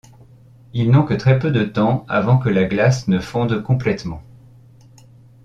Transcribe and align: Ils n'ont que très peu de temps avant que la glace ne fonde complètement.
Ils 0.73 0.89
n'ont 0.89 1.03
que 1.03 1.13
très 1.13 1.37
peu 1.37 1.51
de 1.51 1.63
temps 1.63 2.07
avant 2.09 2.39
que 2.39 2.49
la 2.49 2.63
glace 2.63 3.07
ne 3.07 3.19
fonde 3.19 3.61
complètement. 3.61 4.23